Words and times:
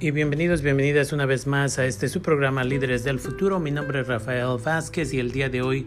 y 0.00 0.12
bienvenidos, 0.12 0.62
bienvenidas 0.62 1.12
una 1.12 1.26
vez 1.26 1.46
más 1.46 1.78
a 1.78 1.86
este 1.86 2.08
su 2.08 2.22
programa 2.22 2.62
Líderes 2.62 3.02
del 3.02 3.18
Futuro. 3.18 3.58
Mi 3.58 3.70
nombre 3.70 4.00
es 4.00 4.06
Rafael 4.06 4.58
Vázquez 4.64 5.12
y 5.12 5.18
el 5.18 5.32
día 5.32 5.48
de 5.48 5.62
hoy 5.62 5.86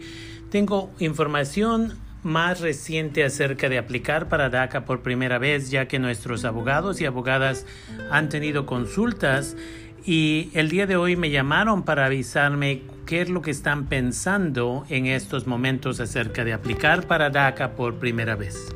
tengo 0.50 0.90
información 0.98 1.94
más 2.22 2.60
reciente 2.60 3.24
acerca 3.24 3.68
de 3.70 3.78
aplicar 3.78 4.28
para 4.28 4.50
DACA 4.50 4.84
por 4.84 5.00
primera 5.00 5.38
vez, 5.38 5.70
ya 5.70 5.88
que 5.88 5.98
nuestros 5.98 6.44
abogados 6.44 7.00
y 7.00 7.06
abogadas 7.06 7.64
han 8.10 8.28
tenido 8.28 8.66
consultas 8.66 9.56
y 10.04 10.50
el 10.52 10.68
día 10.68 10.86
de 10.86 10.96
hoy 10.96 11.16
me 11.16 11.30
llamaron 11.30 11.82
para 11.82 12.04
avisarme 12.04 12.82
qué 13.06 13.22
es 13.22 13.30
lo 13.30 13.40
que 13.40 13.50
están 13.50 13.86
pensando 13.86 14.84
en 14.90 15.06
estos 15.06 15.46
momentos 15.46 16.00
acerca 16.00 16.44
de 16.44 16.52
aplicar 16.52 17.06
para 17.06 17.30
DACA 17.30 17.76
por 17.76 17.94
primera 17.94 18.36
vez. 18.36 18.74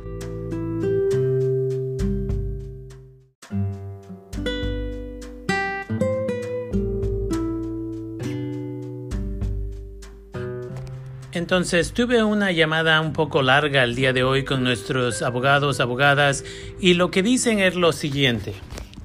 Entonces 11.37 11.93
tuve 11.93 12.25
una 12.25 12.51
llamada 12.51 12.99
un 12.99 13.13
poco 13.13 13.43
larga 13.43 13.85
el 13.85 13.95
día 13.95 14.15
de 14.15 14.25
hoy 14.25 14.43
con 14.47 14.65
nuestros 14.65 15.21
abogados, 15.21 15.81
abogadas, 15.81 16.45
y 16.81 16.95
lo 16.95 17.11
que 17.11 17.23
dicen 17.23 17.59
es 17.59 17.75
lo 17.75 17.93
siguiente, 17.93 18.55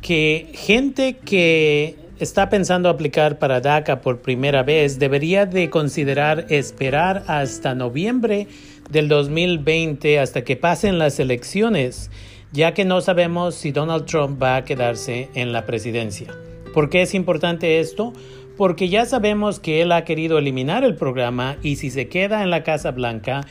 que 0.01 0.49
gente 0.53 1.17
que 1.17 1.97
está 2.19 2.49
pensando 2.49 2.87
aplicar 2.87 3.37
para 3.37 3.59
DACA 3.59 3.99
por 3.99 4.21
primera 4.21 4.63
vez 4.63 4.97
debería 4.97 5.45
de 5.45 5.69
considerar 5.69 6.45
esperar 6.47 7.25
hasta 7.27 7.75
noviembre 7.75 8.47
del 8.89 9.09
2020 9.09 10.17
hasta 10.17 10.45
que 10.45 10.55
pasen 10.55 10.99
las 10.99 11.19
elecciones, 11.19 12.09
ya 12.53 12.73
que 12.73 12.85
no 12.85 13.01
sabemos 13.01 13.55
si 13.55 13.73
Donald 13.73 14.05
Trump 14.05 14.41
va 14.41 14.55
a 14.55 14.63
quedarse 14.63 15.29
en 15.35 15.51
la 15.51 15.65
presidencia. 15.65 16.33
¿Por 16.73 16.89
qué 16.89 17.01
es 17.01 17.13
importante 17.13 17.79
esto? 17.79 18.13
porque 18.57 18.89
ya 18.89 19.05
sabemos 19.05 19.59
que 19.59 19.81
él 19.81 19.91
ha 19.91 20.03
querido 20.03 20.37
eliminar 20.37 20.83
el 20.83 20.95
programa 20.95 21.57
y 21.63 21.77
si 21.77 21.89
se 21.89 22.09
queda 22.09 22.43
en 22.43 22.51
la 22.51 22.61
Casa 22.61 22.91
Blanca, 22.91 23.41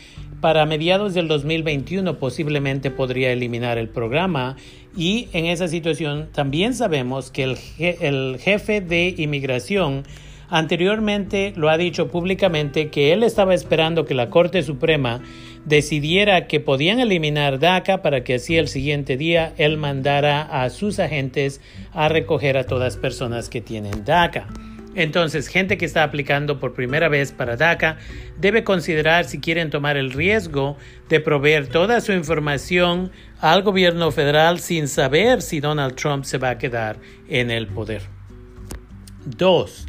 para 0.41 0.65
mediados 0.67 1.15
del 1.15 1.29
2021 1.29 2.19
posiblemente 2.19 2.91
podría 2.91 3.33
eliminar 3.33 3.77
el 3.77 3.89
programa 3.89 4.57
y 4.97 5.29
en 5.33 5.47
esa 5.47 5.69
situación 5.69 6.29
también 6.33 6.75
sabemos 6.75 7.31
que 7.31 7.43
el, 7.43 8.39
jefe 8.39 8.81
de 8.81 9.15
inmigración 9.19 10.05
anteriormente 10.51 11.53
lo 11.57 11.71
ha 11.71 11.79
dicho 11.79 12.09
públicamente 12.09 12.91
que 12.91 13.13
él 13.13 13.23
estaba 13.23 13.55
esperando 13.55 14.05
que 14.05 14.15
la 14.15 14.29
Corte 14.29 14.63
Suprema 14.63 15.23
decidiera 15.65 16.47
que 16.47 16.61
podían 16.61 17.01
eliminar 17.01 17.59
DACA 17.59 18.03
para 18.03 18.25
que 18.25 18.35
así 18.35 18.57
el 18.57 18.69
siguiente 18.69 19.17
día 19.17 19.53
él 19.57 19.77
mandara 19.77 20.43
a 20.43 20.69
sus 20.71 20.99
agentes 20.99 21.61
a 21.93 22.09
recoger 22.09 22.57
a 22.57 22.65
todas 22.65 22.97
personas 22.97 23.49
que 23.49 23.61
tienen 23.61 24.05
DACA. 24.05 24.49
Entonces, 24.97 25.47
gente 25.47 25.79
que 25.79 25.85
está 25.85 26.03
aplicando 26.03 26.59
por 26.59 26.75
primera 26.75 27.09
vez 27.09 27.31
para 27.31 27.57
DACA 27.57 27.99
debe 28.39 28.65
considerar 28.65 29.25
si 29.25 29.39
quieren 29.39 29.71
tomar 29.71 29.97
el 29.97 30.13
riesgo 30.13 30.77
de 31.09 31.21
proveer 31.21 31.69
toda 31.69 32.01
su 32.01 32.13
información 32.13 33.13
al 33.41 33.63
gobierno 33.63 34.11
federal 34.11 34.59
sin 34.59 34.89
saber 34.89 35.43
si 35.43 35.61
Donald 35.61 35.95
Trump 35.95 36.25
se 36.25 36.39
va 36.39 36.51
a 36.51 36.59
quedar 36.59 36.97
en 37.29 37.53
el 37.53 37.69
poder. 37.69 38.03
Dos, 39.25 39.87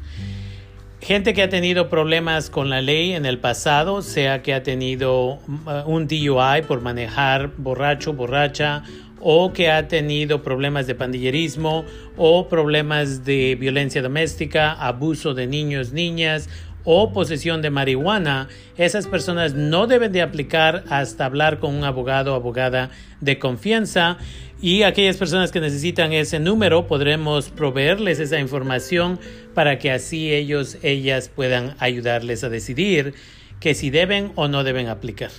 gente 1.02 1.34
que 1.34 1.42
ha 1.42 1.50
tenido 1.50 1.90
problemas 1.90 2.50
con 2.50 2.70
la 2.70 2.82
ley 2.82 3.14
en 3.14 3.26
el 3.26 3.40
pasado, 3.40 4.02
sea 4.02 4.42
que 4.42 4.54
ha 4.54 4.64
tenido 4.64 5.34
uh, 5.34 5.40
un 5.86 6.08
DUI 6.08 6.62
por 6.68 6.82
manejar 6.82 7.52
borracho, 7.58 8.14
borracha 8.14 8.84
o 9.20 9.54
que 9.54 9.70
ha 9.70 9.88
tenido 9.88 10.42
problemas 10.42 10.88
de 10.88 10.96
pandillerismo 10.96 11.86
o 12.18 12.48
problemas 12.48 13.24
de 13.24 13.56
violencia 13.56 14.02
doméstica, 14.02 14.72
abuso 14.74 15.34
de 15.34 15.48
niños, 15.48 15.92
niñas 15.92 16.50
o 16.84 17.14
posesión 17.14 17.62
de 17.62 17.70
marihuana, 17.70 18.48
esas 18.78 19.08
personas 19.08 19.54
no 19.54 19.88
deben 19.88 20.12
de 20.12 20.22
aplicar 20.22 20.84
hasta 20.90 21.26
hablar 21.26 21.60
con 21.60 21.76
un 21.76 21.84
abogado 21.84 22.34
o 22.34 22.36
abogada 22.36 22.90
de 23.20 23.40
confianza 23.40 24.18
y 24.62 24.84
aquellas 24.84 25.18
personas 25.18 25.52
que 25.52 25.60
necesitan 25.60 26.14
ese 26.14 26.40
número 26.40 26.88
podremos 26.88 27.50
proveerles 27.50 28.20
esa 28.20 28.40
información 28.40 29.20
para 29.54 29.80
que 29.80 29.92
así 29.92 30.34
ellos, 30.34 30.78
ellas 30.84 31.30
puedan 31.30 31.76
ayudarles 31.80 32.44
a 32.44 32.50
decidir 32.50 33.16
que 33.60 33.74
si 33.74 33.90
deben 33.90 34.32
o 34.36 34.48
no 34.48 34.64
deben 34.64 34.88
aplicar. 34.88 35.32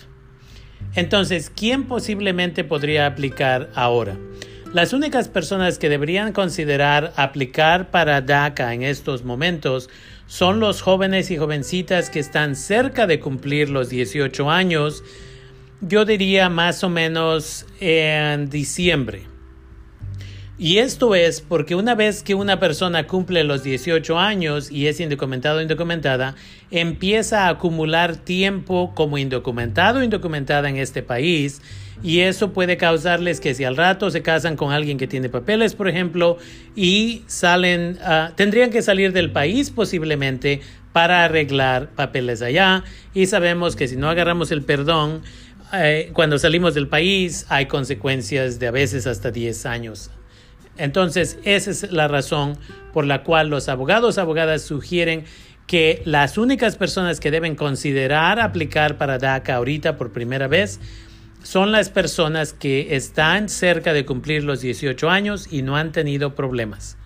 Entonces, 0.95 1.51
¿quién 1.55 1.85
posiblemente 1.85 2.65
podría 2.65 3.07
aplicar 3.07 3.71
ahora? 3.75 4.17
Las 4.73 4.93
únicas 4.93 5.29
personas 5.29 5.79
que 5.79 5.89
deberían 5.89 6.33
considerar 6.33 7.13
aplicar 7.17 7.91
para 7.91 8.23
DACA 8.23 8.73
en 8.73 8.83
estos 8.83 9.23
momentos 9.23 9.91
son 10.33 10.61
los 10.61 10.81
jóvenes 10.81 11.31
y 11.31 11.37
jovencitas 11.37 12.09
que 12.09 12.19
están 12.19 12.57
cerca 12.57 13.07
de 13.07 13.21
cumplir 13.21 13.69
los 13.69 13.91
18 13.91 14.51
años, 14.51 15.05
yo 15.83 16.07
diría 16.07 16.49
más 16.49 16.83
o 16.85 16.89
menos 16.89 17.67
en 17.81 18.49
diciembre. 18.49 19.27
Y 20.59 20.79
esto 20.79 21.15
es 21.15 21.41
porque 21.41 21.75
una 21.75 21.95
vez 21.95 22.23
que 22.23 22.35
una 22.35 22.61
persona 22.61 23.07
cumple 23.07 23.43
los 23.43 23.63
18 23.63 24.19
años 24.19 24.71
y 24.71 24.87
es 24.87 25.01
indocumentado 25.01 25.59
o 25.59 25.63
indocumentada, 25.63 26.35
empieza 26.71 27.47
a 27.47 27.49
acumular 27.49 28.17
tiempo 28.17 28.93
como 28.95 29.17
indocumentado 29.17 30.01
o 30.01 30.03
indocumentada 30.03 30.69
en 30.69 30.77
este 30.77 31.03
país. 31.03 31.63
Y 32.03 32.21
eso 32.21 32.53
puede 32.53 32.77
causarles 32.77 33.41
que 33.41 33.55
si 33.55 33.65
al 33.65 33.77
rato 33.77 34.11
se 34.11 34.23
casan 34.23 34.57
con 34.57 34.73
alguien 34.73 34.99
que 34.99 35.07
tiene 35.07 35.31
papeles, 35.31 35.75
por 35.75 35.89
ejemplo, 35.89 36.37
y 36.77 37.23
salen, 37.27 37.99
uh, 38.03 38.35
tendrían 38.35 38.71
que 38.71 38.83
salir 38.83 39.13
del 39.13 39.31
país 39.31 39.71
posiblemente 39.71 40.61
para 40.93 41.25
arreglar 41.25 41.89
papeles 41.91 42.43
allá. 42.43 42.85
Y 43.15 43.27
sabemos 43.27 43.75
que 43.75 43.89
si 43.89 43.97
no 43.97 44.11
agarramos 44.11 44.51
el 44.51 44.63
perdón, 44.63 45.23
eh, 45.73 46.11
cuando 46.13 46.39
salimos 46.39 46.75
del 46.75 46.89
país 46.89 47.47
hay 47.49 47.67
consecuencias 47.67 48.59
de 48.59 48.67
a 48.67 48.71
veces 48.71 49.07
hasta 49.07 49.31
10 49.31 49.65
años 49.65 50.11
entonces, 50.77 51.39
esa 51.45 51.71
es 51.71 51.93
la 51.93 52.09
razón 52.09 52.59
por 52.93 53.07
la 53.07 53.23
cual 53.23 53.49
los 53.49 53.69
abogados, 53.69 54.19
abogadas 54.19 54.63
sugieren 54.63 55.25
que 55.67 56.03
las 56.05 56.39
únicas 56.39 56.77
personas 56.77 57.21
que 57.21 57.31
deben 57.31 57.55
considerar 57.55 58.41
aplicar 58.41 58.99
para 58.99 59.19
DACA 59.19 59.57
ahorita 59.57 59.97
por 59.97 60.13
primera 60.13 60.49
vez 60.49 60.81
son 61.43 61.73
las 61.73 61.91
personas 61.91 62.53
que 62.53 62.95
están 62.95 63.49
cerca 63.49 63.93
de 63.93 64.05
cumplir 64.05 64.45
los 64.45 64.61
18 64.61 65.11
años 65.11 65.49
y 65.51 65.63
no 65.63 65.77
han 65.77 65.93
tenido 65.93 66.35
problemas. 66.35 66.97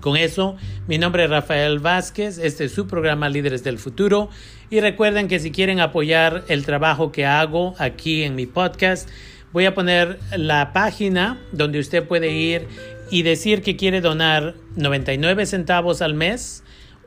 Con 0.00 0.16
eso, 0.16 0.56
mi 0.86 0.98
nombre 0.98 1.24
es 1.24 1.30
Rafael 1.30 1.78
Vázquez, 1.78 2.36
este 2.36 2.64
es 2.64 2.72
su 2.72 2.86
programa 2.86 3.30
Líderes 3.30 3.64
del 3.64 3.78
Futuro 3.78 4.28
y 4.68 4.80
recuerden 4.80 5.28
que 5.28 5.40
si 5.40 5.50
quieren 5.50 5.80
apoyar 5.80 6.44
el 6.48 6.66
trabajo 6.66 7.10
que 7.10 7.24
hago 7.24 7.74
aquí 7.78 8.22
en 8.22 8.34
mi 8.34 8.44
podcast, 8.44 9.08
voy 9.52 9.64
a 9.64 9.72
poner 9.72 10.18
la 10.36 10.74
página 10.74 11.40
donde 11.52 11.78
usted 11.78 12.06
puede 12.06 12.32
ir 12.32 12.68
y 13.10 13.22
decir 13.22 13.62
que 13.62 13.76
quiere 13.76 14.02
donar 14.02 14.54
99 14.76 15.46
centavos 15.46 16.02
al 16.02 16.12
mes 16.12 16.64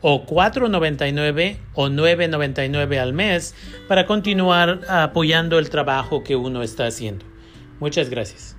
o 0.09 0.25
4.99 0.25 1.57
o 1.73 1.87
9.99 1.89 2.97
al 2.97 3.11
mes 3.11 3.53
para 3.89 4.05
continuar 4.05 4.79
apoyando 4.87 5.59
el 5.59 5.69
trabajo 5.69 6.23
que 6.23 6.37
uno 6.37 6.63
está 6.63 6.87
haciendo. 6.87 7.25
Muchas 7.81 8.09
gracias. 8.09 8.56